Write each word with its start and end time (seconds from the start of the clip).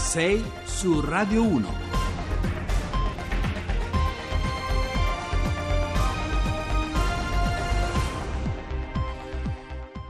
6 0.00 0.42
su 0.66 1.02
Radio 1.02 1.42
1. 1.42 1.89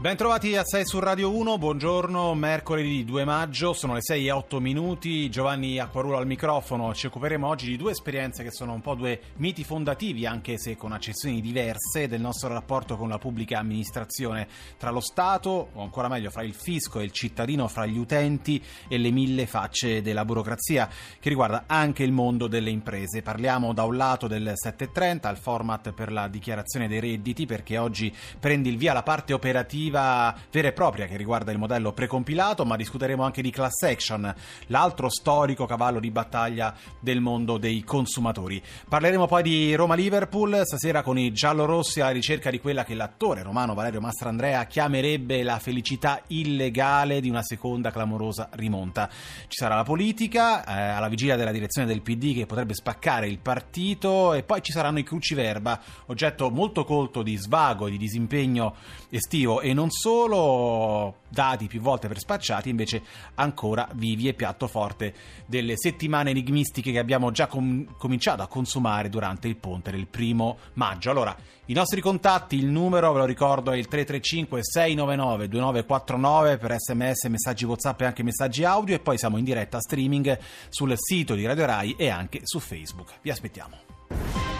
Bentrovati 0.00 0.56
a 0.56 0.64
6 0.64 0.86
su 0.86 0.98
Radio 0.98 1.30
1, 1.36 1.58
buongiorno, 1.58 2.32
mercoledì 2.32 3.04
2 3.04 3.24
maggio, 3.26 3.74
sono 3.74 3.92
le 3.92 4.00
6 4.00 4.28
e 4.28 4.30
8 4.30 4.58
minuti, 4.58 5.28
Giovanni 5.28 5.78
Acquarulo 5.78 6.16
al 6.16 6.26
microfono, 6.26 6.94
ci 6.94 7.08
occuperemo 7.08 7.46
oggi 7.46 7.66
di 7.66 7.76
due 7.76 7.90
esperienze 7.90 8.42
che 8.42 8.50
sono 8.50 8.72
un 8.72 8.80
po' 8.80 8.94
due 8.94 9.20
miti 9.36 9.62
fondativi, 9.62 10.24
anche 10.24 10.56
se 10.56 10.74
con 10.74 10.92
accezioni 10.92 11.42
diverse, 11.42 12.08
del 12.08 12.22
nostro 12.22 12.48
rapporto 12.48 12.96
con 12.96 13.10
la 13.10 13.18
pubblica 13.18 13.58
amministrazione, 13.58 14.48
tra 14.78 14.88
lo 14.88 15.00
Stato, 15.00 15.68
o 15.74 15.82
ancora 15.82 16.08
meglio 16.08 16.30
fra 16.30 16.44
il 16.44 16.54
fisco 16.54 16.98
e 16.98 17.04
il 17.04 17.12
cittadino, 17.12 17.68
fra 17.68 17.84
gli 17.84 17.98
utenti 17.98 18.64
e 18.88 18.96
le 18.96 19.10
mille 19.10 19.44
facce 19.44 20.00
della 20.00 20.24
burocrazia, 20.24 20.88
che 21.20 21.28
riguarda 21.28 21.64
anche 21.66 22.04
il 22.04 22.12
mondo 22.12 22.46
delle 22.46 22.70
imprese. 22.70 23.20
Parliamo 23.20 23.74
da 23.74 23.84
un 23.84 23.98
lato 23.98 24.28
del 24.28 24.52
730, 24.54 25.28
il 25.28 25.36
format 25.36 25.92
per 25.92 26.10
la 26.10 26.26
dichiarazione 26.26 26.88
dei 26.88 27.00
redditi, 27.00 27.44
perché 27.44 27.76
oggi 27.76 28.10
prende 28.38 28.70
il 28.70 28.78
via 28.78 28.94
la 28.94 29.02
parte 29.02 29.34
operativa 29.34 29.88
vera 29.90 30.34
e 30.50 30.72
propria 30.72 31.06
che 31.06 31.16
riguarda 31.16 31.52
il 31.52 31.58
modello 31.58 31.92
precompilato, 31.92 32.64
ma 32.64 32.76
discuteremo 32.76 33.22
anche 33.22 33.42
di 33.42 33.50
class 33.50 33.82
action, 33.82 34.34
l'altro 34.68 35.08
storico 35.08 35.66
cavallo 35.66 36.00
di 36.00 36.10
battaglia 36.10 36.74
del 36.98 37.20
mondo 37.20 37.58
dei 37.58 37.82
consumatori. 37.82 38.62
Parleremo 38.88 39.26
poi 39.26 39.42
di 39.42 39.74
Roma-Liverpool, 39.74 40.62
stasera 40.64 41.02
con 41.02 41.18
i 41.18 41.32
giallorossi 41.32 42.00
alla 42.00 42.10
ricerca 42.10 42.50
di 42.50 42.60
quella 42.60 42.84
che 42.84 42.94
l'attore 42.94 43.42
romano 43.42 43.74
Valerio 43.74 44.00
Mastrandrea 44.00 44.64
chiamerebbe 44.66 45.42
la 45.42 45.58
felicità 45.58 46.22
illegale 46.28 47.20
di 47.20 47.28
una 47.28 47.42
seconda 47.42 47.90
clamorosa 47.90 48.48
rimonta. 48.52 49.08
Ci 49.48 49.56
sarà 49.56 49.74
la 49.74 49.82
politica, 49.82 50.64
eh, 50.64 50.90
alla 50.90 51.08
vigilia 51.08 51.36
della 51.36 51.52
direzione 51.52 51.86
del 51.86 52.02
PD 52.02 52.34
che 52.34 52.46
potrebbe 52.46 52.74
spaccare 52.74 53.26
il 53.26 53.38
partito 53.38 54.34
e 54.34 54.42
poi 54.42 54.62
ci 54.62 54.72
saranno 54.72 54.98
i 54.98 55.02
cruciverba, 55.02 55.80
oggetto 56.06 56.50
molto 56.50 56.84
colto 56.84 57.22
di 57.22 57.36
svago 57.36 57.86
e 57.86 57.90
di 57.90 57.96
disimpegno 57.96 58.74
estivo 59.08 59.60
e 59.60 59.72
non 59.72 59.79
non 59.80 59.90
solo 59.90 61.20
dati 61.30 61.66
più 61.66 61.80
volte 61.80 62.06
per 62.06 62.18
spacciati, 62.18 62.68
invece 62.68 63.02
ancora 63.36 63.88
vivi 63.94 64.28
e 64.28 64.34
piatto 64.34 64.66
forte 64.66 65.14
delle 65.46 65.74
settimane 65.76 66.30
enigmistiche 66.30 66.92
che 66.92 66.98
abbiamo 66.98 67.30
già 67.30 67.46
com- 67.46 67.96
cominciato 67.96 68.42
a 68.42 68.46
consumare 68.46 69.08
durante 69.08 69.48
il 69.48 69.56
ponte 69.56 69.90
del 69.90 70.06
primo 70.06 70.58
maggio. 70.74 71.10
Allora, 71.10 71.34
i 71.66 71.72
nostri 71.72 72.02
contatti, 72.02 72.56
il 72.56 72.66
numero, 72.66 73.10
ve 73.12 73.20
lo 73.20 73.24
ricordo, 73.24 73.70
è 73.70 73.76
il 73.78 73.88
335 73.88 74.62
699 74.62 75.48
2949 75.48 76.58
per 76.58 76.76
sms, 76.76 77.24
messaggi 77.24 77.64
WhatsApp 77.64 78.00
e 78.02 78.04
anche 78.04 78.22
messaggi 78.22 78.64
audio 78.64 78.94
e 78.94 78.98
poi 78.98 79.16
siamo 79.16 79.38
in 79.38 79.44
diretta 79.44 79.80
streaming 79.80 80.38
sul 80.68 80.92
sito 80.96 81.34
di 81.34 81.46
Radio 81.46 81.64
Rai 81.64 81.94
e 81.96 82.10
anche 82.10 82.40
su 82.42 82.58
Facebook. 82.58 83.14
Vi 83.22 83.30
aspettiamo. 83.30 83.78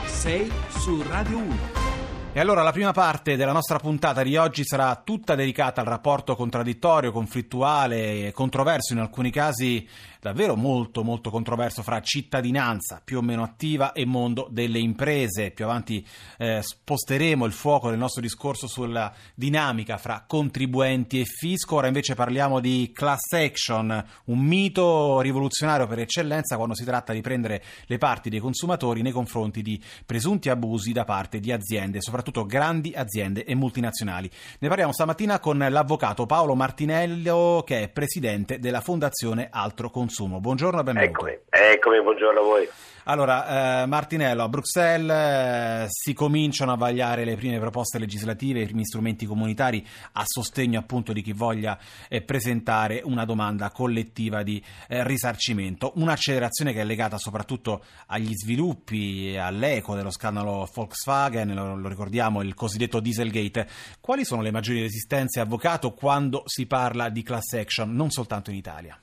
6 0.07 0.53
su 0.69 1.03
Radio 1.03 1.37
1. 1.37 1.90
E 2.33 2.39
allora 2.39 2.63
la 2.63 2.71
prima 2.71 2.93
parte 2.93 3.35
della 3.35 3.51
nostra 3.51 3.81
puntata 3.81 4.23
di 4.23 4.37
oggi 4.37 4.63
sarà 4.65 4.95
tutta 5.05 5.35
dedicata 5.35 5.81
al 5.81 5.89
rapporto 5.89 6.37
contraddittorio, 6.37 7.11
conflittuale 7.11 8.29
e 8.29 8.33
controverso 8.33 8.93
in 8.93 9.01
alcuni 9.01 9.33
casi 9.33 9.85
davvero 10.21 10.55
molto 10.55 11.03
molto 11.03 11.31
controverso 11.31 11.83
fra 11.83 12.01
cittadinanza 12.01 13.01
più 13.03 13.19
o 13.19 13.23
meno 13.23 13.43
attiva 13.43 13.93
e 13.93 14.05
mondo 14.05 14.47
delle 14.49 14.79
imprese. 14.79 15.51
Più 15.51 15.65
avanti 15.65 16.07
eh, 16.39 16.61
sposteremo 16.63 17.47
il 17.47 17.53
fuoco 17.53 17.89
del 17.89 17.99
nostro 17.99 18.21
discorso 18.21 18.69
sulla 18.69 19.13
dinamica 19.35 19.97
fra 19.97 20.25
contribuenti 20.25 21.19
e 21.19 21.25
fisco. 21.25 21.77
Ora 21.77 21.89
invece 21.89 22.15
parliamo 22.15 22.61
di 22.61 22.93
class 22.95 23.33
action, 23.33 24.05
un 24.27 24.39
mito 24.39 25.21
rivoluzionario 25.21 25.89
per 25.89 25.99
eccellenza 25.99 26.55
quando 26.55 26.77
si 26.77 26.85
tratta 26.85 27.13
di 27.13 27.23
prendere 27.23 27.61
le 27.87 27.99
parti 27.99 28.31
dei 28.31 28.39
consumatori 28.39 29.03
nei 29.03 29.11
confronti 29.11 29.63
di 29.63 29.83
presunti 30.07 30.49
abusi 30.49 30.93
da 30.93 31.03
parte 31.03 31.41
di 31.41 31.51
aziende, 31.51 32.01
soprattutto 32.01 32.20
grandi 32.45 32.93
aziende 32.95 33.45
e 33.45 33.55
multinazionali. 33.55 34.31
Ne 34.59 34.69
parliamo 34.69 34.93
stamattina 34.93 35.39
con 35.39 35.59
l'avvocato 35.59 36.27
Paolo 36.27 36.55
Martinello 36.55 37.63
che 37.67 37.83
è 37.83 37.89
presidente 37.89 38.59
della 38.59 38.81
Fondazione 38.81 39.49
Altro 39.51 39.89
Consumo 39.89 40.09
consumo. 40.11 40.41
Buongiorno 40.41 40.81
e 40.81 40.83
benvenuto. 40.83 41.27
Eccomi, 41.27 41.39
eccomi, 41.61 42.01
buongiorno 42.03 42.41
a 42.41 42.43
voi. 42.43 42.69
Allora, 43.05 43.83
eh, 43.83 43.87
Martinello, 43.87 44.43
a 44.45 44.49
Bruxelles 44.49 45.11
eh, 45.11 45.87
si 45.89 46.13
cominciano 46.13 46.73
a 46.73 46.77
vagliare 46.77 47.25
le 47.25 47.35
prime 47.35 47.59
proposte 47.59 47.99
legislative, 47.99 48.61
i 48.61 48.67
primi 48.67 48.85
strumenti 48.85 49.27
comunitari 49.27 49.85
a 50.13 50.23
sostegno 50.25 50.79
appunto 50.79 51.13
di 51.13 51.23
chi 51.23 51.33
voglia 51.33 51.79
eh, 52.09 52.21
presentare 52.23 53.01
una 53.03 53.25
domanda 53.25 53.71
collettiva 53.71 54.43
di 54.43 54.63
eh, 54.89 55.05
risarcimento. 55.05 55.93
Un'accelerazione 55.97 56.73
che 56.73 56.83
è 56.83 56.85
legata 56.85 57.17
soprattutto 57.17 57.83
agli 58.07 58.35
sviluppi, 58.35 59.37
all'eco 59.37 59.95
dello 59.95 60.11
scandalo 60.11 60.69
Volkswagen, 60.73 61.55
lo, 61.55 61.77
lo 61.77 61.89
ricordiamo, 61.89 62.43
il 62.43 62.55
cosiddetto 62.55 63.01
Dieselgate. 63.01 63.67
Quali 64.01 64.25
sono 64.25 64.43
le 64.43 64.51
maggiori 64.51 64.83
resistenze, 64.83 65.41
avvocato, 65.41 65.93
quando 65.93 66.43
si 66.45 66.67
parla 66.67 67.09
di 67.09 67.23
class 67.23 67.55
action, 67.55 67.93
non 67.95 68.11
soltanto 68.11 68.51
in 68.51 68.57
Italia? 68.57 68.99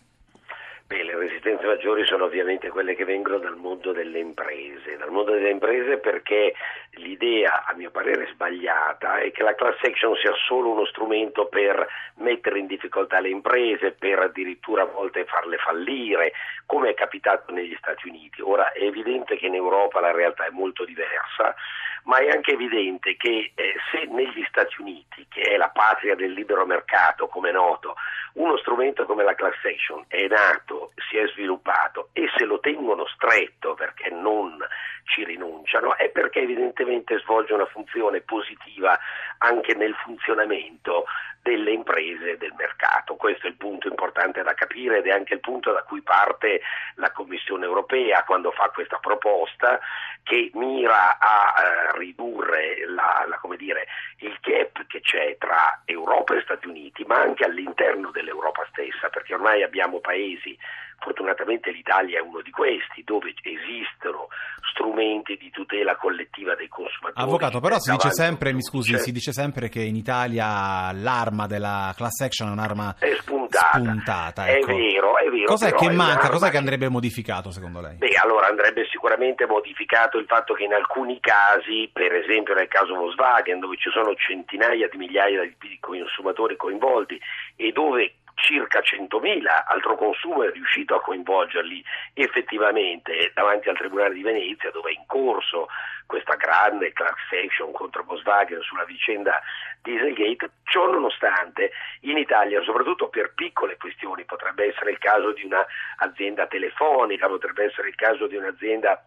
resistenze 0.87 1.36
maggiori 1.55 2.05
sono 2.05 2.25
ovviamente 2.25 2.69
quelle 2.69 2.95
che 2.95 3.05
vengono 3.05 3.37
dal 3.37 3.55
mondo 3.55 3.91
delle 3.91 4.19
imprese, 4.19 4.97
dal 4.97 5.11
mondo 5.11 5.31
delle 5.31 5.49
imprese 5.49 5.97
perché 5.97 6.53
l'idea, 6.91 7.63
a 7.65 7.73
mio 7.73 7.91
parere 7.91 8.27
sbagliata, 8.33 9.19
è 9.19 9.31
che 9.31 9.43
la 9.43 9.55
class 9.55 9.81
action 9.81 10.15
sia 10.15 10.33
solo 10.45 10.69
uno 10.69 10.85
strumento 10.85 11.47
per 11.47 11.87
mettere 12.15 12.59
in 12.59 12.67
difficoltà 12.67 13.19
le 13.19 13.29
imprese, 13.29 13.91
per 13.91 14.19
addirittura 14.19 14.83
a 14.83 14.85
volte 14.85 15.25
farle 15.25 15.57
fallire, 15.57 16.33
come 16.65 16.89
è 16.89 16.93
capitato 16.93 17.51
negli 17.53 17.75
Stati 17.77 18.07
Uniti. 18.07 18.41
Ora 18.41 18.71
è 18.71 18.83
evidente 18.83 19.37
che 19.37 19.47
in 19.47 19.55
Europa 19.55 19.99
la 19.99 20.11
realtà 20.11 20.45
è 20.45 20.51
molto 20.51 20.83
diversa, 20.85 21.55
ma 22.03 22.17
è 22.17 22.29
anche 22.29 22.51
evidente 22.51 23.15
che 23.17 23.51
eh, 23.53 23.75
se 23.91 24.05
negli 24.05 24.43
Stati 24.49 24.81
Uniti, 24.81 25.25
che 25.29 25.41
è 25.41 25.57
la 25.57 25.69
patria 25.69 26.15
del 26.15 26.31
libero 26.31 26.65
mercato, 26.65 27.27
come 27.27 27.49
è 27.49 27.53
noto, 27.53 27.95
uno 28.33 28.57
strumento 28.57 29.05
come 29.05 29.23
la 29.23 29.35
class 29.35 29.57
action 29.63 30.05
è 30.07 30.27
nato, 30.27 30.91
si 31.09 31.17
è 31.17 31.27
sviluppato 31.27 31.36
e 32.13 32.29
se 32.35 32.45
lo 32.45 32.59
tengono 32.59 33.05
stretto 33.07 33.73
perché 33.75 34.09
non 34.09 34.57
ci 35.03 35.23
rinunciano, 35.23 35.95
è 35.95 36.09
perché 36.09 36.41
evidentemente 36.41 37.19
svolge 37.19 37.53
una 37.53 37.65
funzione 37.65 38.21
positiva 38.21 38.97
anche 39.37 39.73
nel 39.75 39.93
funzionamento 40.03 41.05
delle 41.47 41.71
imprese 41.71 42.31
e 42.31 42.37
del 42.37 42.53
mercato. 42.57 43.15
Questo 43.15 43.47
è 43.47 43.49
il 43.49 43.55
punto 43.55 43.87
importante 43.87 44.43
da 44.43 44.53
capire 44.53 44.97
ed 44.97 45.07
è 45.07 45.11
anche 45.11 45.35
il 45.35 45.39
punto 45.39 45.71
da 45.71 45.81
cui 45.83 46.01
parte 46.01 46.59
la 46.95 47.11
Commissione 47.11 47.63
europea 47.63 48.25
quando 48.25 48.51
fa 48.51 48.69
questa 48.73 48.97
proposta 48.97 49.79
che 50.23 50.51
mira 50.55 51.17
a 51.17 51.53
eh, 51.55 51.97
ridurre 51.97 52.85
la, 52.87 53.25
la, 53.25 53.39
dire, 53.55 53.87
il 54.19 54.37
gap 54.41 54.85
che 54.87 54.99
c'è 54.99 55.37
tra 55.39 55.83
Europa 55.85 56.35
e 56.35 56.41
Stati 56.41 56.67
Uniti, 56.67 57.05
ma 57.05 57.21
anche 57.21 57.45
all'interno 57.45 58.11
dell'Europa 58.11 58.67
stessa, 58.69 59.07
perché 59.07 59.33
ormai 59.33 59.63
abbiamo 59.63 59.99
paesi 59.99 60.57
Fortunatamente 60.99 61.71
l'Italia 61.71 62.17
è 62.17 62.21
uno 62.21 62.41
di 62.41 62.49
questi, 62.49 63.03
dove 63.05 63.33
esistono 63.43 64.29
strumenti 64.71 65.37
di 65.37 65.51
tutela 65.51 65.95
collettiva 65.95 66.55
dei 66.55 66.67
consumatori. 66.67 67.23
Avvocato, 67.23 67.59
però 67.59 67.77
si 67.77 67.91
dice 67.91 68.11
sempre, 68.11 68.51
mi 68.51 68.63
scusi, 68.63 68.97
si 68.97 69.11
dice 69.11 69.31
sempre 69.31 69.69
che 69.69 69.81
in 69.81 69.95
Italia 69.95 70.91
l'arma 70.91 71.36
della 71.45 71.93
class 71.95 72.21
action 72.21 72.49
è 72.49 72.51
un'arma 72.51 72.95
è 72.97 73.13
spuntata. 73.19 73.77
spuntata 73.77 74.47
ecco. 74.47 74.71
È 74.71 74.73
vero, 74.73 75.17
è 75.17 75.29
vero. 75.29 75.45
Cos'è 75.45 75.73
che 75.73 75.91
manca? 75.91 76.29
Cos'è 76.29 76.49
che 76.49 76.57
andrebbe 76.57 76.89
modificato 76.89 77.51
secondo 77.51 77.81
lei? 77.81 77.97
Beh, 77.97 78.15
allora 78.21 78.47
andrebbe 78.47 78.87
sicuramente 78.89 79.45
modificato 79.45 80.17
il 80.17 80.25
fatto 80.25 80.53
che 80.53 80.63
in 80.63 80.73
alcuni 80.73 81.19
casi, 81.19 81.89
per 81.93 82.13
esempio 82.13 82.55
nel 82.55 82.67
caso 82.67 82.95
Volkswagen, 82.95 83.59
dove 83.59 83.77
ci 83.77 83.91
sono 83.91 84.15
centinaia 84.15 84.87
di 84.87 84.97
migliaia 84.97 85.41
di 85.43 85.77
consumatori 85.79 86.55
coinvolti 86.55 87.19
e 87.55 87.71
dove 87.71 88.15
circa 88.37 88.79
100.000, 88.79 89.45
altro 89.67 89.95
consumo 89.95 90.43
è 90.43 90.51
riuscito 90.51 90.95
a 90.95 91.01
coinvolgerli 91.01 91.83
effettivamente 92.13 93.31
davanti 93.33 93.69
al 93.69 93.77
Tribunale 93.77 94.13
di 94.13 94.21
Venezia 94.21 94.71
dove 94.71 94.91
è 94.91 94.93
in 94.93 95.05
corso 95.07 95.67
questa 96.07 96.35
grande 96.35 96.93
class 96.93 97.19
action 97.31 97.71
contro 97.71 98.03
Volkswagen 98.03 98.61
sulla 98.61 98.85
vicenda 98.85 99.39
Dieselgate, 99.83 100.49
ciò 100.63 100.89
nonostante 100.89 101.71
in 102.01 102.17
Italia, 102.17 102.61
soprattutto 102.63 103.09
per 103.09 103.33
piccole 103.35 103.77
questioni, 103.77 104.25
potrebbe 104.25 104.65
essere 104.65 104.91
il 104.91 104.97
caso 104.97 105.33
di 105.33 105.43
un'azienda 105.43 106.47
telefonica, 106.47 107.27
potrebbe 107.27 107.65
essere 107.65 107.89
il 107.89 107.95
caso 107.95 108.25
di 108.27 108.35
un'azienda 108.35 108.99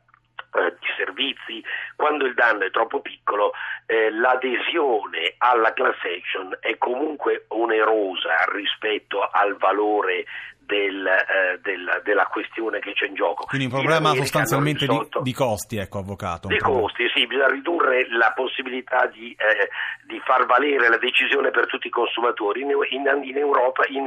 eh, 0.52 0.74
di 0.80 0.86
servizi, 0.96 1.64
quando 1.96 2.26
il 2.26 2.34
danno 2.34 2.64
è 2.64 2.70
troppo 2.70 3.00
piccolo, 3.00 3.52
eh, 3.86 4.10
l'adesione 4.10 5.34
alla 5.38 5.72
class 5.72 5.98
action 6.02 6.56
è 6.60 6.76
comunque 6.76 7.44
onerosa 7.48 8.44
rispetto 8.52 9.22
al 9.22 9.56
valore 9.56 10.24
del, 10.70 11.04
eh, 11.04 11.58
del, 11.62 12.00
della 12.04 12.26
questione 12.26 12.78
che 12.78 12.92
c'è 12.92 13.06
in 13.06 13.14
gioco. 13.14 13.44
Quindi 13.46 13.66
un 13.66 13.72
problema 13.72 14.14
sostanzialmente 14.14 14.86
di, 14.86 15.08
di, 15.22 15.32
costi, 15.32 15.78
ecco, 15.78 15.98
avvocato. 15.98 16.46
Di 16.46 16.58
costi, 16.58 17.10
sì, 17.12 17.26
bisogna 17.26 17.48
ridurre 17.48 18.06
la 18.10 18.32
possibilità 18.32 19.06
di, 19.06 19.34
eh, 19.36 19.68
di, 20.06 20.19
far 20.30 20.46
valere 20.46 20.88
la 20.88 20.96
decisione 20.96 21.50
per 21.50 21.66
tutti 21.66 21.88
i 21.88 21.90
consumatori. 21.90 22.60
In, 22.60 22.70
in, 22.90 23.20
in 23.24 23.36
Europa, 23.36 23.82
in, 23.88 24.04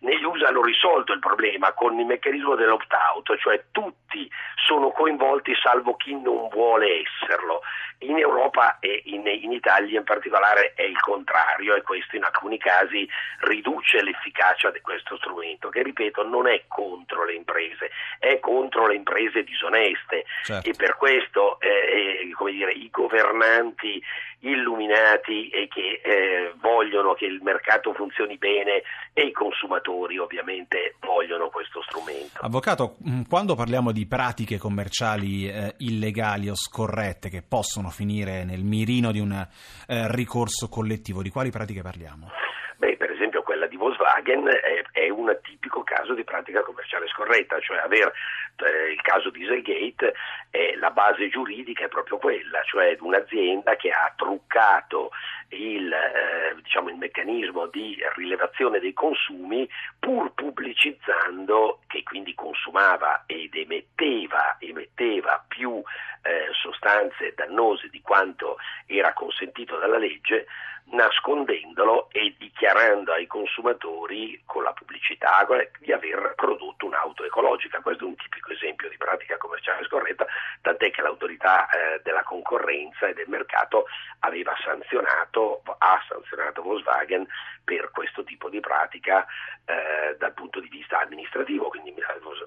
Negli 0.00 0.22
USA 0.22 0.48
hanno 0.48 0.62
risolto 0.62 1.14
il 1.14 1.20
problema 1.20 1.72
con 1.72 1.98
il 1.98 2.04
meccanismo 2.04 2.54
dell'opt-out, 2.54 3.34
cioè 3.38 3.64
tutti 3.70 4.30
sono 4.66 4.90
coinvolti 4.90 5.54
salvo 5.54 5.96
chi 5.96 6.14
non 6.20 6.48
vuole 6.48 7.00
esserlo. 7.00 7.62
In 8.00 8.18
Europa 8.18 8.78
e 8.80 9.02
in, 9.06 9.26
in 9.26 9.52
Italia 9.52 9.98
in 9.98 10.04
particolare 10.04 10.74
è 10.74 10.82
il 10.82 11.00
contrario 11.00 11.74
e 11.74 11.82
questo 11.82 12.16
in 12.16 12.24
alcuni 12.24 12.58
casi 12.58 13.08
riduce 13.40 14.02
l'efficacia 14.02 14.70
di 14.70 14.80
questo 14.80 15.16
strumento 15.16 15.70
che 15.70 15.82
ripeto 15.82 16.26
non 16.26 16.46
è 16.46 16.64
contro 16.68 17.24
le 17.24 17.34
imprese, 17.34 17.90
è 18.18 18.38
contro 18.40 18.88
le 18.88 18.96
imprese 18.96 19.44
disoneste 19.44 20.26
certo. 20.42 20.68
e 20.68 20.74
per 20.76 20.96
questo 20.96 21.58
eh, 21.60 22.28
eh, 22.28 22.50
dire, 22.50 22.72
i 22.72 22.90
governanti 22.90 24.02
illuminati 24.40 25.48
e 25.54 25.68
che 25.68 26.00
eh, 26.02 26.52
vogliono 26.60 27.14
che 27.14 27.26
il 27.26 27.40
mercato 27.42 27.94
funzioni 27.94 28.36
bene 28.36 28.82
e 29.12 29.22
i 29.22 29.30
consumatori 29.30 30.18
ovviamente 30.18 30.96
vogliono 31.00 31.48
questo 31.48 31.80
strumento. 31.82 32.40
Avvocato, 32.40 32.96
mm, 33.08 33.22
quando 33.28 33.54
parliamo 33.54 33.92
di 33.92 34.04
pratiche 34.06 34.58
commerciali 34.58 35.48
eh, 35.48 35.74
illegali 35.78 36.48
o 36.48 36.56
scorrette 36.56 37.28
che 37.28 37.42
possono 37.42 37.90
finire 37.90 38.44
nel 38.44 38.64
mirino 38.64 39.12
di 39.12 39.20
un 39.20 39.32
eh, 39.32 39.46
ricorso 40.12 40.68
collettivo, 40.68 41.22
di 41.22 41.30
quali 41.30 41.50
pratiche 41.50 41.82
parliamo? 41.82 42.30
Beh, 42.78 42.96
per 42.96 43.13
quella 43.64 43.66
di 43.66 43.76
Volkswagen 43.76 44.46
è, 44.46 44.82
è 44.92 45.08
un 45.08 45.36
tipico 45.42 45.82
caso 45.82 46.14
di 46.14 46.24
pratica 46.24 46.62
commerciale 46.62 47.08
scorretta, 47.08 47.58
cioè 47.60 47.78
aver 47.78 48.12
eh, 48.56 48.92
il 48.92 49.00
caso 49.00 49.30
Dieselgate, 49.30 50.14
eh, 50.50 50.76
la 50.76 50.90
base 50.90 51.28
giuridica 51.28 51.84
è 51.84 51.88
proprio 51.88 52.18
quella, 52.18 52.62
cioè 52.64 52.96
un'azienda 53.00 53.76
che 53.76 53.90
ha 53.90 54.12
truccato 54.16 55.10
il, 55.48 55.92
eh, 55.92 56.54
diciamo, 56.62 56.88
il 56.90 56.96
meccanismo 56.96 57.66
di 57.66 57.96
rilevazione 58.16 58.80
dei 58.80 58.92
consumi 58.92 59.68
pur 59.98 60.32
pubblicizzando 60.34 61.80
che 61.86 62.02
quindi 62.02 62.34
consumava 62.34 63.24
ed 63.26 63.54
emetteva, 63.54 64.56
emetteva 64.58 65.42
più 65.46 65.82
eh, 66.22 66.48
sostanze 66.52 67.34
dannose 67.34 67.88
di 67.88 68.00
quanto 68.00 68.56
era 68.86 69.12
consentito 69.12 69.78
dalla 69.78 69.98
legge 69.98 70.46
nascondendolo 70.86 72.08
e 72.10 72.34
dichiarando 72.38 73.12
ai 73.12 73.26
consumatori 73.26 74.40
con 74.44 74.62
la 74.62 74.72
pubblicità 74.72 75.46
di 75.80 75.92
aver 75.92 76.34
prodotto 76.36 76.63
ecologica. 77.26 77.80
Questo 77.80 78.04
è 78.04 78.06
un 78.06 78.16
tipico 78.16 78.52
esempio 78.52 78.88
di 78.88 78.96
pratica 78.96 79.36
commerciale 79.36 79.84
scorretta, 79.84 80.26
tant'è 80.60 80.90
che 80.90 81.02
l'autorità 81.02 81.68
eh, 81.68 82.00
della 82.02 82.22
concorrenza 82.22 83.06
e 83.06 83.14
del 83.14 83.28
mercato 83.28 83.86
aveva 84.20 84.54
sanzionato, 84.62 85.62
ha 85.78 86.02
sanzionato 86.08 86.62
Volkswagen 86.62 87.26
per 87.64 87.90
questo 87.90 88.24
tipo 88.24 88.48
di 88.48 88.60
pratica 88.60 89.26
eh, 89.64 90.16
dal 90.18 90.34
punto 90.34 90.60
di 90.60 90.68
vista 90.68 91.00
amministrativo, 91.00 91.68
quindi 91.68 91.94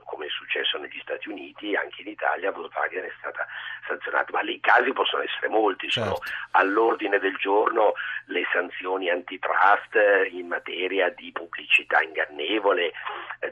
come 0.06 0.28
è 0.28 0.30
successo 0.30 0.78
negli 0.78 1.00
Stati 1.02 1.30
Uniti, 1.30 1.76
anche 1.76 2.02
in 2.02 2.10
Italia 2.10 2.52
Volkswagen 2.52 3.04
è 3.04 3.14
stata 3.18 3.46
sanzionata, 3.88 4.32
ma 4.32 4.42
i 4.42 4.60
casi 4.60 4.92
possono 4.94 5.24
essere 5.24 5.48
molti, 5.48 5.90
certo. 5.90 6.16
sono 6.16 6.22
all'ordine 6.52 7.20
del 7.20 7.36
giorno 7.38 7.94
le 8.26 8.44
sanzioni 8.52 9.10
antitrust 9.10 9.96
in 10.32 10.48
materia 10.48 11.10
di 11.10 11.32
pubblicità 11.32 12.02
ingannevole, 12.02 12.88
eh, 12.88 12.94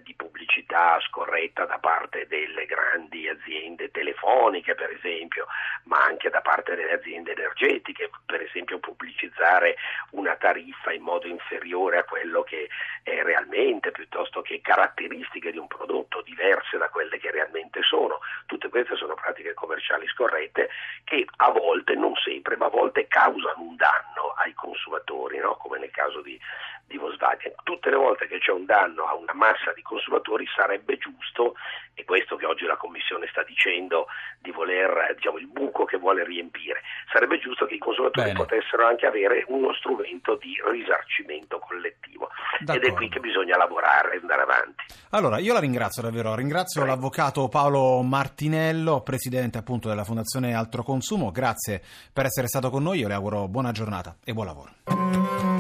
di 0.04 0.14
pubblicità 0.16 1.00
scorretta 1.02 1.66
da 1.66 1.78
parte 1.80 2.28
delle 2.28 2.66
grandi 2.66 3.28
aziende 3.28 3.92
telefoniche 3.92 4.76
per 4.76 4.92
esempio, 4.92 5.48
ma 5.84 6.04
anche 6.04 6.30
da 6.30 6.42
parte 6.42 6.76
delle 6.76 6.94
aziende 6.94 7.32
energetiche, 7.32 8.10
per 8.26 8.42
esempio 8.42 8.80
pubblicizzare 8.80 9.76
una 10.12 10.36
tariffa 10.36 10.92
in 10.92 11.02
modo 11.02 11.28
inferiore 11.28 12.00
a 12.00 12.04
quello 12.04 12.44
che 12.44 12.70
è 13.04 13.22
realmente, 13.22 13.92
piuttosto 13.92 14.42
che 14.42 14.62
caratteristiche 14.62 15.52
di 15.52 15.58
un 15.58 15.68
prodotto 15.68 16.22
diverse 16.22 16.78
da 16.78 16.90
quelle 16.90 17.20
che 17.20 17.32
realmente 17.32 17.82
sono. 17.84 18.20
Tutte 18.46 18.70
queste 18.70 18.96
sono 18.96 19.16
pratiche 19.16 19.54
commerciali 19.54 20.08
scorrette 20.08 20.70
che 21.04 21.26
a 21.38 21.52
volte, 21.52 21.96
non 21.96 22.16
sempre, 22.16 22.56
ma 22.58 22.66
a 22.66 22.70
volte 22.70 23.08
causano 23.08 23.62
un 23.62 23.76
danno 23.76 24.34
ai 24.38 24.54
consumatori, 24.54 25.38
no? 25.38 25.56
come 25.56 25.80
nel 25.80 25.92
caso 25.92 26.22
di, 26.22 26.40
di 26.88 26.98
Volkswagen. 26.98 27.54
Tutte 27.64 27.90
le 27.90 27.96
volte 27.96 28.28
che 28.28 28.40
c'è 28.40 28.52
un 28.52 28.66
danno 28.66 29.06
a 29.06 29.16
una 29.16 29.34
massa 29.34 29.74
di 29.76 29.82
consumatori 29.82 30.46
sarebbe 30.56 30.98
giusto, 30.98 31.54
e 31.94 32.04
questo 32.04 32.36
che 32.36 32.46
oggi 32.46 32.66
la 32.66 32.78
Commissione 32.78 33.28
sta 33.30 33.44
dicendo 33.44 34.08
di 34.40 34.52
voler, 34.52 35.14
diciamo, 35.16 35.38
il 35.38 35.48
buco 35.48 35.86
che 35.86 35.98
vuole 35.98 36.24
riempire, 36.26 36.82
sarebbe 37.12 37.40
giusto 37.40 37.66
che 37.66 37.76
i 37.76 37.80
consumatori 37.80 38.32
Bene. 38.32 38.40
potessero 38.40 38.86
anche 38.86 39.06
avere 39.06 39.46
uno 39.48 39.74
strumento 39.74 40.36
di 40.36 40.56
risarcimento 40.72 41.60
collettivo. 41.60 42.30
D'accordo. 42.60 42.88
Ed 42.88 42.94
è 42.94 42.96
qui 42.96 43.10
che 43.10 43.20
bisogna 43.20 43.58
lavorare 43.58 44.16
e 44.16 44.20
andare 44.20 44.42
avanti. 44.42 44.84
Allora, 45.12 45.38
io 45.38 45.54
la 45.54 45.60
ringrazio 45.60 46.02
davvero, 46.02 46.36
ringrazio 46.36 46.82
Prego. 46.82 46.96
l'avvocato 46.96 47.48
Paolo 47.48 48.02
Martinello, 48.02 49.02
presidente 49.02 49.58
appunto 49.58 49.88
della 49.88 50.04
Fondazione 50.04 50.54
Altro 50.54 50.84
Consumo, 50.84 51.32
grazie 51.32 51.82
per 52.12 52.26
essere 52.26 52.48
stato 52.48 52.70
con 52.70 52.84
noi, 52.84 53.00
io 53.00 53.08
le 53.08 53.14
auguro 53.14 53.48
buona 53.48 53.72
giornata 53.72 54.16
e 54.24 54.34
buon 54.34 54.46
lavoro. 54.46 55.55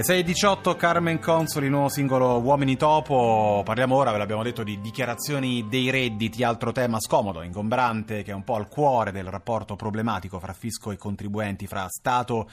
Le 0.00 0.06
6.18 0.06 0.76
Carmen 0.76 1.18
Consoli, 1.18 1.68
nuovo 1.68 1.90
singolo 1.90 2.40
Uomini 2.40 2.78
Topo. 2.78 3.60
Parliamo 3.62 3.96
ora, 3.96 4.10
ve 4.10 4.16
l'abbiamo 4.16 4.42
detto, 4.42 4.62
di 4.62 4.80
dichiarazioni 4.80 5.68
dei 5.68 5.90
redditi, 5.90 6.42
altro 6.42 6.72
tema 6.72 6.98
scomodo, 6.98 7.42
ingombrante, 7.42 8.22
che 8.22 8.30
è 8.30 8.34
un 8.34 8.42
po' 8.42 8.54
al 8.54 8.66
cuore 8.66 9.12
del 9.12 9.26
rapporto 9.26 9.76
problematico 9.76 10.40
fra 10.40 10.54
fisco 10.54 10.90
e 10.90 10.96
contribuenti, 10.96 11.66
fra 11.66 11.86
Stato 11.90 12.48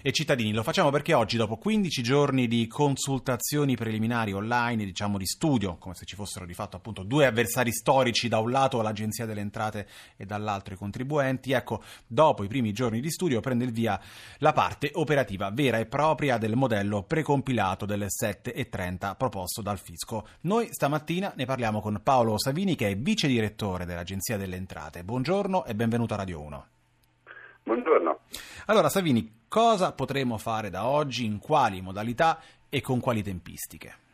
e 0.00 0.10
cittadini. 0.10 0.52
Lo 0.52 0.62
facciamo 0.62 0.88
perché 0.88 1.12
oggi, 1.12 1.36
dopo 1.36 1.58
15 1.58 2.02
giorni 2.02 2.46
di 2.48 2.66
consultazioni 2.66 3.76
preliminari 3.76 4.32
online, 4.32 4.86
diciamo 4.86 5.18
di 5.18 5.26
studio, 5.26 5.76
come 5.76 5.94
se 5.94 6.06
ci 6.06 6.14
fossero 6.14 6.46
di 6.46 6.54
fatto 6.54 6.78
appunto 6.78 7.02
due 7.02 7.26
avversari 7.26 7.72
storici, 7.72 8.28
da 8.28 8.38
un 8.38 8.50
lato 8.50 8.80
l'Agenzia 8.80 9.26
delle 9.26 9.42
Entrate 9.42 9.86
e 10.16 10.24
dall'altro 10.24 10.72
i 10.72 10.78
contribuenti, 10.78 11.52
ecco, 11.52 11.82
dopo 12.06 12.42
i 12.42 12.48
primi 12.48 12.72
giorni 12.72 13.02
di 13.02 13.10
studio 13.10 13.40
prende 13.40 13.66
il 13.66 13.72
via 13.72 14.00
la 14.38 14.54
parte 14.54 14.92
operativa 14.94 15.50
vera 15.50 15.76
e 15.76 15.84
propria 15.84 16.38
del 16.38 16.56
modello 16.56 16.84
modello 16.86 17.02
precompilato 17.02 17.84
delle 17.84 18.06
7.30 18.06 19.16
proposto 19.16 19.60
dal 19.60 19.78
fisco. 19.78 20.26
Noi 20.42 20.68
stamattina 20.70 21.32
ne 21.36 21.44
parliamo 21.44 21.80
con 21.80 22.00
Paolo 22.02 22.38
Savini 22.38 22.76
che 22.76 22.88
è 22.88 22.96
vice 22.96 23.26
direttore 23.26 23.84
dell'Agenzia 23.84 24.36
delle 24.36 24.56
Entrate. 24.56 25.02
Buongiorno 25.02 25.64
e 25.66 25.74
benvenuto 25.74 26.14
a 26.14 26.18
Radio 26.18 26.40
1. 26.40 26.66
Buongiorno. 27.64 28.20
Allora 28.66 28.88
Savini, 28.88 29.42
cosa 29.48 29.92
potremo 29.92 30.38
fare 30.38 30.70
da 30.70 30.86
oggi, 30.86 31.24
in 31.24 31.40
quali 31.40 31.80
modalità 31.80 32.38
e 32.68 32.80
con 32.80 33.00
quali 33.00 33.22
tempistiche? 33.22 34.04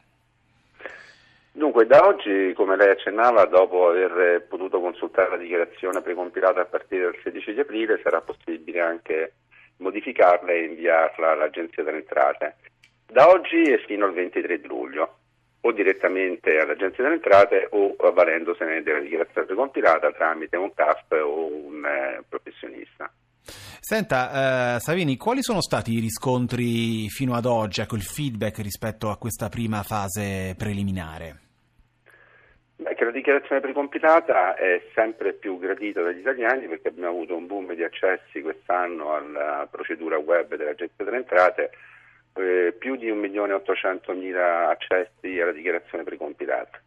Dunque, 1.55 1.85
da 1.85 2.07
oggi, 2.07 2.55
come 2.55 2.77
lei 2.77 2.91
accennava, 2.91 3.45
dopo 3.45 3.89
aver 3.89 4.47
potuto 4.49 4.81
consultare 4.81 5.29
la 5.29 5.37
dichiarazione 5.37 6.01
precompilata 6.01 6.63
a 6.63 6.65
partire 6.65 7.05
dal 7.05 7.19
16 7.23 7.53
di 7.53 7.61
aprile, 7.61 8.01
sarà 8.03 8.23
possibile 8.23 8.81
anche 8.81 9.33
modificarla 9.79 10.53
e 10.53 10.65
inviarla 10.65 11.33
all'Agenzia 11.33 11.83
delle 11.83 11.99
Entrate. 11.99 12.57
Da 13.07 13.29
oggi 13.29 13.63
e 13.63 13.83
fino 13.87 14.07
al 14.07 14.15
23 14.15 14.61
di 14.61 14.67
luglio, 14.67 15.17
o 15.65 15.73
direttamente 15.73 16.59
all'Agenzia 16.59 17.05
delle 17.05 17.17
Entrate 17.17 17.69
o 17.71 17.95
avvalendosene 17.99 18.83
della 18.83 19.01
dichiarazione 19.01 19.47
precompilata 19.47 20.11
tramite 20.13 20.57
un 20.57 20.73
CAF 20.75 21.11
o 21.11 21.47
un 21.47 21.85
eh, 21.85 22.23
professionista. 22.29 23.11
Senta, 23.81 24.77
eh, 24.77 24.81
Savini, 24.81 25.17
quali 25.17 25.43
sono 25.43 25.61
stati 25.61 25.93
i 25.95 26.01
riscontri 26.01 27.09
fino 27.09 27.35
ad 27.35 27.47
oggi, 27.47 27.81
ecco 27.81 27.97
il 27.97 28.03
feedback 28.03 28.59
rispetto 28.59 29.11
a 29.11 29.19
questa 29.19 29.49
prima 29.49 29.83
fase 29.83 30.55
preliminare? 30.57 31.52
Che 33.03 33.09
la 33.09 33.15
dichiarazione 33.15 33.61
precompilata 33.61 34.55
è 34.55 34.81
sempre 34.95 35.33
più 35.33 35.59
gradita 35.59 36.03
dagli 36.03 36.21
italiani 36.21 36.69
perché 36.69 36.87
abbiamo 36.87 37.09
avuto 37.09 37.35
un 37.35 37.49
boom 37.49 37.75
di 37.75 37.83
accessi 37.83 38.41
quest'anno 38.41 39.17
alla 39.17 39.67
procedura 39.69 40.19
web 40.19 40.55
dell'Agenzia 40.55 41.05
delle 41.05 41.17
Entrate, 41.17 41.71
eh, 42.35 42.73
più 42.79 42.95
di 42.95 43.11
1.800.000 43.11 44.69
accessi 44.69 45.41
alla 45.41 45.51
dichiarazione 45.51 46.05
precompilata. 46.05 46.81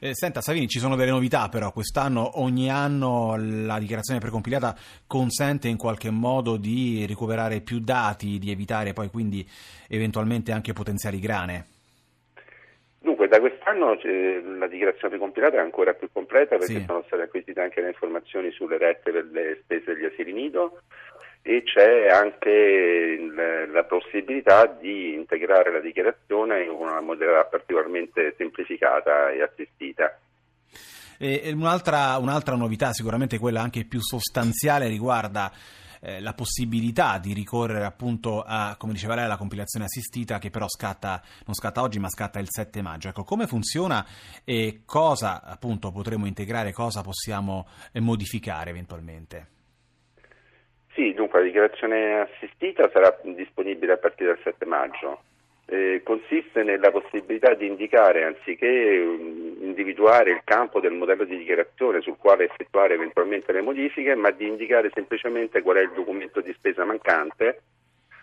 Eh, 0.00 0.14
senta 0.14 0.42
Savini, 0.42 0.68
ci 0.68 0.78
sono 0.78 0.94
delle 0.94 1.10
novità 1.10 1.48
però, 1.48 1.72
quest'anno 1.72 2.38
ogni 2.42 2.68
anno 2.68 3.34
la 3.38 3.78
dichiarazione 3.78 4.20
precompilata 4.20 4.76
consente 5.06 5.68
in 5.68 5.78
qualche 5.78 6.10
modo 6.10 6.58
di 6.58 7.06
recuperare 7.08 7.62
più 7.62 7.78
dati, 7.78 8.38
di 8.38 8.50
evitare 8.50 8.92
poi 8.92 9.08
quindi 9.08 9.48
eventualmente 9.88 10.52
anche 10.52 10.74
potenziali 10.74 11.18
grane. 11.18 11.72
Dunque, 13.24 13.28
da 13.28 13.40
quest'anno 13.40 13.98
eh, 14.00 14.42
la 14.58 14.66
dichiarazione 14.66 15.16
precompilata 15.16 15.56
è 15.56 15.60
ancora 15.60 15.94
più 15.94 16.08
completa 16.12 16.56
perché 16.56 16.80
sì. 16.80 16.84
sono 16.86 17.02
state 17.06 17.22
acquisite 17.22 17.60
anche 17.60 17.80
le 17.80 17.88
informazioni 17.88 18.50
sulle 18.50 18.78
rette 18.78 19.10
per 19.10 19.24
le 19.30 19.60
spese 19.62 19.94
degli 19.94 20.04
asili 20.04 20.32
nido 20.32 20.80
e 21.42 21.62
c'è 21.62 22.08
anche 22.08 22.50
il, 22.50 23.68
la 23.70 23.84
possibilità 23.84 24.66
di 24.66 25.14
integrare 25.14 25.72
la 25.72 25.80
dichiarazione 25.80 26.64
in 26.64 26.70
una 26.70 27.00
modalità 27.00 27.44
particolarmente 27.44 28.34
semplificata 28.36 29.30
e 29.30 29.42
assistita. 29.42 30.18
E 31.18 31.52
un'altra, 31.54 32.16
un'altra 32.18 32.56
novità, 32.56 32.92
sicuramente 32.92 33.38
quella 33.38 33.60
anche 33.60 33.84
più 33.84 34.00
sostanziale, 34.00 34.88
riguarda 34.88 35.50
eh, 36.04 36.20
la 36.20 36.34
possibilità 36.34 37.18
di 37.18 37.32
ricorrere 37.32 37.84
appunto 37.84 38.44
a, 38.46 38.76
come 38.78 38.92
diceva 38.92 39.14
lei, 39.14 39.24
alla 39.24 39.38
compilazione 39.38 39.86
assistita 39.86 40.38
che 40.38 40.50
però 40.50 40.68
scatta, 40.68 41.22
non 41.46 41.54
scatta 41.54 41.80
oggi 41.80 41.98
ma 41.98 42.10
scatta 42.10 42.38
il 42.38 42.48
7 42.50 42.82
maggio. 42.82 43.08
Ecco, 43.08 43.24
come 43.24 43.46
funziona 43.46 44.04
e 44.44 44.82
cosa 44.84 45.42
appunto 45.42 45.90
potremo 45.90 46.26
integrare, 46.26 46.72
cosa 46.72 47.02
possiamo 47.02 47.66
eh, 47.92 48.00
modificare 48.00 48.70
eventualmente? 48.70 49.46
Sì, 50.92 51.12
dunque 51.12 51.40
la 51.40 51.46
dichiarazione 51.46 52.20
assistita 52.20 52.88
sarà 52.92 53.18
disponibile 53.34 53.94
a 53.94 53.96
partire 53.96 54.34
dal 54.34 54.42
7 54.44 54.64
maggio. 54.66 55.22
Eh, 55.66 56.02
consiste 56.04 56.62
nella 56.62 56.90
possibilità 56.90 57.54
di 57.54 57.66
indicare, 57.66 58.24
anziché 58.24 58.66
individuare 58.66 60.30
il 60.30 60.42
campo 60.44 60.78
del 60.78 60.92
modello 60.92 61.24
di 61.24 61.38
dichiarazione 61.38 62.02
sul 62.02 62.18
quale 62.18 62.44
effettuare 62.44 62.94
eventualmente 62.94 63.50
le 63.52 63.62
modifiche, 63.62 64.14
ma 64.14 64.30
di 64.30 64.46
indicare 64.46 64.90
semplicemente 64.92 65.62
qual 65.62 65.76
è 65.76 65.80
il 65.80 65.92
documento 65.94 66.42
di 66.42 66.52
spesa 66.52 66.84
mancante 66.84 67.62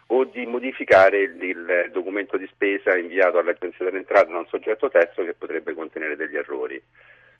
o 0.07 0.25
di 0.25 0.45
modificare 0.45 1.21
il, 1.21 1.89
documento 1.91 2.37
di 2.37 2.47
spesa 2.51 2.95
inviato 2.95 3.39
all'Agenzia 3.39 3.85
delle 3.85 3.99
Entrate 3.99 4.31
da 4.31 4.37
un 4.37 4.47
soggetto 4.47 4.89
terzo 4.89 5.23
che 5.23 5.33
potrebbe 5.33 5.73
contenere 5.73 6.15
degli 6.15 6.35
errori. 6.35 6.81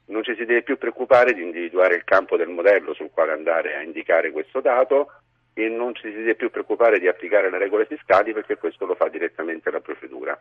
Non 0.06 0.24
ci 0.24 0.34
si 0.36 0.46
deve 0.46 0.64
più 0.64 0.78
preoccupare 0.78 1.34
di 1.34 1.44
individuare 1.44 1.96
il 1.96 2.04
campo 2.06 2.38
del 2.38 2.50
modello 2.50 2.94
sul 2.94 3.12
quale 3.12 3.34
andare 3.34 3.76
a 3.76 3.82
indicare 3.82 4.32
questo 4.32 4.62
dato 4.62 5.12
e 5.54 5.68
non 5.68 5.94
ci 5.94 6.04
si 6.04 6.16
deve 6.16 6.36
più 6.36 6.50
preoccupare 6.50 7.00
di 7.00 7.08
applicare 7.08 7.50
le 7.50 7.58
regole 7.58 7.86
fiscali 7.86 8.34
perché 8.34 8.58
questo 8.58 8.86
lo 8.86 8.96
fa 8.96 9.10
direttamente 9.10 9.70
la 9.70 9.82
procedura. 9.82 10.40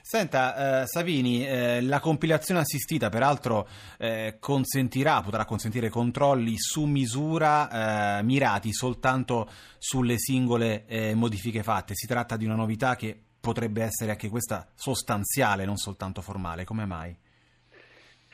Senta, 0.00 0.82
eh, 0.82 0.86
Savini, 0.86 1.46
eh, 1.46 1.82
la 1.82 2.00
compilazione 2.00 2.60
assistita 2.60 3.10
peraltro 3.10 3.68
eh, 3.98 4.36
consentirà, 4.40 5.20
potrà 5.20 5.44
consentire 5.44 5.90
controlli 5.90 6.54
su 6.56 6.84
misura 6.84 8.18
eh, 8.18 8.22
mirati 8.22 8.72
soltanto 8.72 9.46
sulle 9.76 10.18
singole 10.18 10.84
eh, 10.86 11.14
modifiche 11.14 11.62
fatte. 11.62 11.94
Si 11.94 12.06
tratta 12.06 12.36
di 12.36 12.46
una 12.46 12.54
novità 12.54 12.96
che 12.96 13.14
potrebbe 13.40 13.82
essere 13.82 14.12
anche 14.12 14.28
questa 14.28 14.66
sostanziale, 14.74 15.66
non 15.66 15.76
soltanto 15.76 16.22
formale. 16.22 16.64
Come 16.64 16.86
mai? 16.86 17.14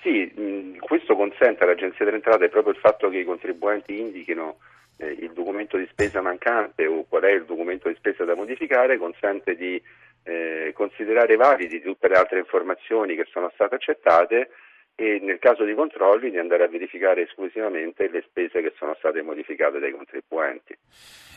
Sì, 0.00 0.32
mh, 0.36 0.78
questo 0.78 1.16
consente 1.16 1.64
all'Agenzia 1.64 2.04
delle 2.04 2.18
Entrate 2.18 2.50
proprio 2.50 2.72
il 2.72 2.78
fatto 2.78 3.08
che 3.08 3.18
i 3.18 3.24
contribuenti 3.24 3.98
indichino 3.98 4.58
il 4.98 5.32
documento 5.32 5.76
di 5.76 5.86
spesa 5.90 6.20
mancante 6.20 6.86
o 6.86 7.04
qual 7.08 7.22
è 7.22 7.32
il 7.32 7.44
documento 7.44 7.88
di 7.88 7.94
spesa 7.96 8.24
da 8.24 8.34
modificare, 8.34 8.98
consente 8.98 9.56
di 9.56 9.80
eh, 10.22 10.72
considerare 10.74 11.36
validi 11.36 11.80
tutte 11.80 12.08
le 12.08 12.16
altre 12.16 12.38
informazioni 12.38 13.14
che 13.14 13.26
sono 13.30 13.50
state 13.54 13.74
accettate 13.74 14.50
e 14.96 15.18
nel 15.20 15.38
caso 15.40 15.64
di 15.64 15.74
controlli 15.74 16.30
di 16.30 16.38
andare 16.38 16.64
a 16.64 16.68
verificare 16.68 17.22
esclusivamente 17.22 18.08
le 18.08 18.22
spese 18.26 18.62
che 18.62 18.72
sono 18.76 18.94
state 18.98 19.22
modificate 19.22 19.80
dai 19.80 19.90
contribuenti. 19.90 20.72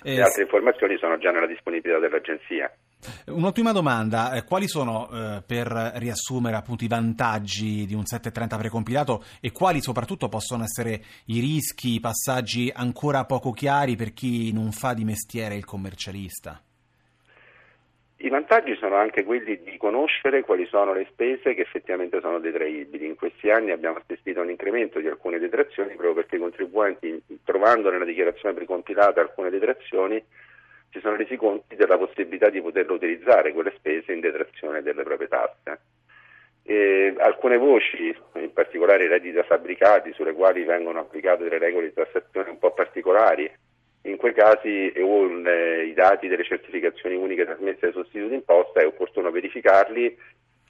Eh, 0.04 0.16
le 0.16 0.22
altre 0.22 0.44
informazioni 0.44 0.98
sono 0.98 1.18
già 1.18 1.32
nella 1.32 1.48
disponibilità 1.48 2.00
dell'Agenzia. 2.00 2.72
Un'ultima 3.28 3.72
domanda, 3.72 4.34
eh, 4.34 4.44
quali 4.44 4.68
sono 4.68 5.08
eh, 5.10 5.44
per 5.46 5.68
riassumere 5.96 6.56
appunto 6.56 6.84
i 6.84 6.88
vantaggi 6.88 7.86
di 7.86 7.94
un 7.94 8.06
730 8.06 8.58
precompilato 8.58 9.24
e 9.40 9.52
quali 9.52 9.82
soprattutto 9.82 10.28
possono 10.30 10.64
essere 10.64 11.02
i 11.26 11.40
rischi, 11.40 11.96
i 11.96 12.00
passaggi 12.00 12.72
ancora 12.74 13.26
poco 13.26 13.52
chiari 13.52 13.96
per 13.96 14.14
chi 14.14 14.52
non 14.52 14.72
fa 14.72 14.94
di 14.94 15.04
mestiere 15.04 15.56
il 15.56 15.66
commercialista? 15.66 16.62
I 18.20 18.30
vantaggi 18.30 18.76
sono 18.78 18.96
anche 18.96 19.24
quelli 19.24 19.62
di 19.62 19.78
conoscere 19.78 20.42
quali 20.42 20.66
sono 20.66 20.92
le 20.92 21.06
spese 21.12 21.54
che 21.54 21.62
effettivamente 21.62 22.20
sono 22.20 22.40
detraibili. 22.40 23.06
In 23.06 23.16
questi 23.16 23.52
anni 23.52 23.70
abbiamo 23.70 23.98
assistito 23.98 24.40
a 24.40 24.44
un 24.44 24.50
incremento 24.50 25.00
di 25.00 25.08
alcune 25.08 25.38
detrazioni 25.38 25.90
proprio 25.90 26.16
perché 26.16 26.38
i 26.38 26.40
contribuenti, 26.40 27.22
trovando 27.44 27.92
nella 27.92 28.06
dichiarazione 28.06 28.56
precompilata 28.56 29.22
alcune 29.22 29.52
detrazioni, 29.52 30.24
si 30.92 31.00
sono 31.00 31.16
resi 31.16 31.36
conto 31.36 31.76
della 31.76 31.98
possibilità 31.98 32.50
di 32.50 32.62
poter 32.62 32.90
utilizzare 32.90 33.54
quelle 33.54 33.74
spese 33.78 34.14
in 34.14 34.20
detrazione 34.20 34.82
delle 34.82 35.04
proprie 35.04 35.28
tasse. 35.28 35.80
E 36.64 37.16
alcune 37.20 37.58
voci, 37.58 38.16
in 38.36 38.52
particolare 38.52 39.06
i 39.06 39.08
redditi 39.08 39.34
da 39.34 39.44
fabbricati, 39.44 40.12
sulle 40.14 40.34
quali 40.34 40.64
vengono 40.64 41.00
applicate 41.00 41.44
delle 41.44 41.60
regole 41.60 41.88
di 41.88 41.94
tassazione 41.94 42.50
un 42.50 42.60
po' 42.60 42.74
particolari, 42.74 43.50
in 44.02 44.18
quei 44.18 44.34
casi 44.34 44.92
o 44.98 45.48
eh, 45.48 45.86
i 45.86 45.94
dati 45.94 46.28
delle 46.28 46.44
certificazioni 46.44 47.16
uniche 47.16 47.46
trasmesse 47.46 47.88
ai 47.88 47.92
sostituti 47.92 48.30
d'imposta 48.30 48.82
è 48.82 48.86
opportuno 48.86 49.32
verificarli 49.32 50.18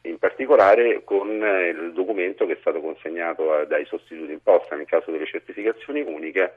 in 0.03 0.17
particolare 0.17 1.03
con 1.03 1.43
eh, 1.43 1.69
il 1.69 1.93
documento 1.93 2.45
che 2.45 2.53
è 2.53 2.57
stato 2.59 2.79
consegnato 2.79 3.65
dai 3.65 3.85
sostituti 3.85 4.27
d'imposta 4.27 4.75
nel 4.75 4.85
caso 4.85 5.11
delle 5.11 5.25
certificazioni 5.25 6.01
uniche 6.01 6.55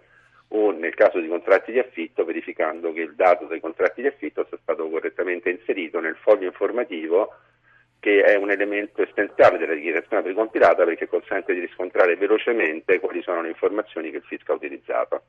o 0.52 0.70
nel 0.72 0.94
caso 0.94 1.20
di 1.20 1.28
contratti 1.28 1.72
di 1.72 1.78
affitto 1.78 2.24
verificando 2.24 2.92
che 2.92 3.02
il 3.02 3.14
dato 3.14 3.46
dei 3.46 3.60
contratti 3.60 4.00
di 4.00 4.08
affitto 4.08 4.46
sia 4.48 4.58
stato 4.62 4.88
correttamente 4.88 5.50
inserito 5.50 6.00
nel 6.00 6.16
foglio 6.16 6.46
informativo 6.46 7.34
che 8.00 8.22
è 8.22 8.34
un 8.34 8.50
elemento 8.50 9.02
essenziale 9.02 9.58
della 9.58 9.74
dichiarazione 9.74 10.22
precompilata 10.22 10.84
perché 10.84 11.06
consente 11.06 11.52
di 11.52 11.60
riscontrare 11.60 12.16
velocemente 12.16 12.98
quali 12.98 13.22
sono 13.22 13.42
le 13.42 13.48
informazioni 13.48 14.10
che 14.10 14.16
il 14.16 14.24
fisco 14.24 14.52
ha 14.52 14.54
utilizzato. 14.56 15.22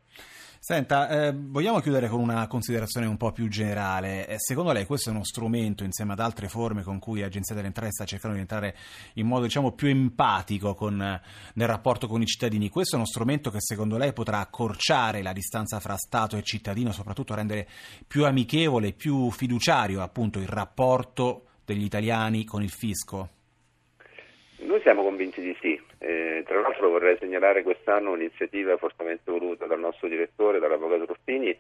Senta, 0.63 1.09
eh, 1.09 1.33
vogliamo 1.35 1.79
chiudere 1.79 2.07
con 2.07 2.19
una 2.19 2.45
considerazione 2.47 3.07
un 3.07 3.17
po' 3.17 3.31
più 3.31 3.47
generale. 3.47 4.27
Eh, 4.27 4.35
secondo 4.37 4.71
lei 4.71 4.85
questo 4.85 5.09
è 5.09 5.11
uno 5.11 5.23
strumento, 5.23 5.83
insieme 5.83 6.13
ad 6.13 6.19
altre 6.19 6.47
forme 6.47 6.83
con 6.83 6.99
cui 6.99 7.19
l'Agenzia 7.19 7.55
delle 7.55 7.67
Entrate 7.67 7.91
sta 7.91 8.05
cercando 8.05 8.35
di 8.35 8.41
entrare 8.43 8.75
in 9.15 9.25
modo 9.25 9.45
diciamo, 9.45 9.71
più 9.71 9.87
empatico 9.87 10.75
con, 10.75 10.97
nel 10.97 11.67
rapporto 11.67 12.07
con 12.07 12.21
i 12.21 12.27
cittadini? 12.27 12.69
Questo 12.69 12.93
è 12.93 12.99
uno 12.99 13.07
strumento 13.07 13.49
che 13.49 13.59
secondo 13.59 13.97
lei 13.97 14.13
potrà 14.13 14.37
accorciare 14.37 15.23
la 15.23 15.33
distanza 15.33 15.79
fra 15.79 15.97
Stato 15.97 16.37
e 16.37 16.43
cittadino, 16.43 16.91
soprattutto 16.91 17.33
rendere 17.33 17.67
più 18.07 18.23
amichevole, 18.23 18.93
più 18.93 19.31
fiduciario 19.31 20.01
appunto 20.03 20.37
il 20.37 20.47
rapporto 20.47 21.47
degli 21.73 21.83
italiani 21.83 22.45
con 22.45 22.61
il 22.61 22.69
fisco? 22.69 23.29
Noi 24.59 24.81
siamo 24.81 25.03
convinti 25.03 25.41
di 25.41 25.55
sì. 25.59 25.81
Eh, 25.97 26.43
tra 26.45 26.59
l'altro 26.59 26.89
vorrei 26.89 27.17
segnalare 27.19 27.63
quest'anno 27.63 28.11
un'iniziativa 28.11 28.77
fortemente 28.77 29.31
voluta 29.31 29.65
dal 29.65 29.79
nostro 29.79 30.07
direttore, 30.07 30.59
dall'Avvocato 30.59 31.05
Ruffini, 31.05 31.55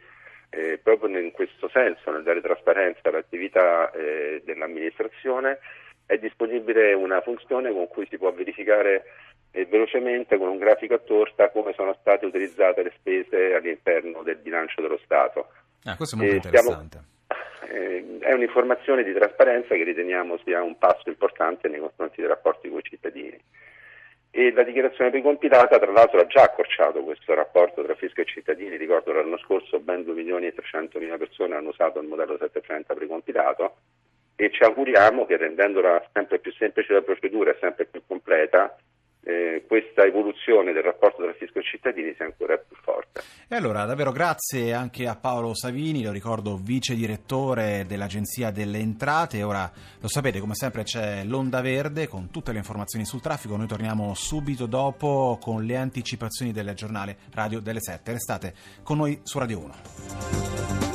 eh, 0.49 0.79
proprio 0.81 1.17
in 1.17 1.31
questo 1.31 1.69
senso, 1.69 2.11
nel 2.11 2.23
dare 2.23 2.41
trasparenza 2.41 3.09
all'attività 3.09 3.91
eh, 3.91 4.41
dell'amministrazione. 4.45 5.59
È 6.05 6.17
disponibile 6.17 6.93
una 6.93 7.21
funzione 7.21 7.71
con 7.71 7.87
cui 7.87 8.05
si 8.09 8.17
può 8.17 8.31
verificare 8.33 9.03
eh, 9.51 9.65
velocemente 9.65 10.37
con 10.37 10.49
un 10.49 10.57
grafico 10.57 10.95
a 10.95 10.99
torta 10.99 11.49
come 11.49 11.73
sono 11.73 11.95
state 12.01 12.25
utilizzate 12.25 12.83
le 12.83 12.93
spese 12.97 13.53
all'interno 13.53 14.21
del 14.23 14.37
bilancio 14.37 14.81
dello 14.81 14.99
Stato. 15.03 15.47
Ah, 15.85 15.95
questo 15.95 16.15
è 16.15 16.19
molto 16.19 16.35
interessante. 16.35 16.87
Stiamo 16.87 17.10
eh, 17.71 18.17
è 18.19 18.33
un'informazione 18.33 19.03
di 19.03 19.13
trasparenza 19.13 19.75
che 19.75 19.83
riteniamo 19.83 20.37
sia 20.43 20.61
un 20.61 20.77
passo 20.77 21.07
importante 21.07 21.69
nei 21.69 21.79
confronti 21.79 22.19
dei 22.19 22.27
rapporti 22.27 22.69
con 22.69 22.79
i 22.79 22.83
cittadini. 22.83 23.39
E 24.33 24.51
la 24.51 24.63
dichiarazione 24.63 25.09
precompilata, 25.09 25.77
tra 25.79 25.91
l'altro, 25.91 26.19
ha 26.19 26.27
già 26.27 26.43
accorciato 26.43 27.03
questo 27.03 27.33
rapporto 27.33 27.83
tra 27.83 27.95
fisco 27.95 28.21
e 28.21 28.25
cittadini. 28.25 28.77
Ricordo 28.77 29.11
l'anno 29.11 29.37
scorso 29.39 29.79
ben 29.79 30.03
2 30.03 30.13
milioni 30.13 30.47
e 30.47 30.53
300 30.53 30.99
mila 30.99 31.17
persone 31.17 31.55
hanno 31.55 31.69
usato 31.69 31.99
il 31.99 32.07
modello 32.07 32.37
730 32.37 32.93
precompilato 32.93 33.75
e 34.35 34.49
ci 34.51 34.63
auguriamo 34.63 35.25
che 35.25 35.37
rendendola 35.37 36.03
sempre 36.13 36.39
più 36.39 36.51
semplice 36.53 36.93
la 36.93 37.01
procedura 37.01 37.51
e 37.51 37.57
sempre 37.59 37.85
più 37.85 38.01
completa, 38.07 38.75
eh, 39.23 39.63
questa 39.67 40.03
evoluzione 40.03 40.73
del 40.73 40.83
rapporto 40.83 41.23
tra 41.23 41.33
fisco 41.33 41.59
e 41.59 41.63
cittadini 41.63 42.13
sia 42.15 42.25
ancora 42.25 42.57
più 42.57 42.75
forte. 42.81 43.21
E 43.47 43.55
allora 43.55 43.85
davvero 43.85 44.11
grazie 44.11 44.73
anche 44.73 45.07
a 45.07 45.15
Paolo 45.15 45.53
Savini, 45.53 46.03
lo 46.03 46.11
ricordo 46.11 46.57
vice 46.57 46.95
direttore 46.95 47.85
dell'Agenzia 47.87 48.51
delle 48.51 48.79
Entrate. 48.79 49.43
Ora 49.43 49.71
lo 49.99 50.07
sapete, 50.07 50.39
come 50.39 50.55
sempre 50.55 50.83
c'è 50.83 51.23
l'Onda 51.23 51.61
Verde 51.61 52.07
con 52.07 52.31
tutte 52.31 52.51
le 52.51 52.57
informazioni 52.57 53.05
sul 53.05 53.21
traffico. 53.21 53.57
Noi 53.57 53.67
torniamo 53.67 54.13
subito 54.15 54.65
dopo 54.65 55.37
con 55.41 55.65
le 55.65 55.75
anticipazioni 55.77 56.51
del 56.51 56.73
giornale 56.73 57.17
Radio 57.33 57.59
delle 57.59 57.81
7. 57.81 58.11
Restate 58.11 58.53
con 58.83 58.97
noi 58.97 59.19
su 59.23 59.37
Radio 59.37 59.59
1. 59.59 60.90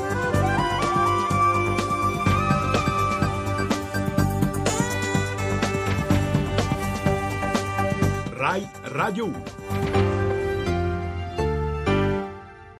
Radio 8.85 9.27
1. 9.27 10.16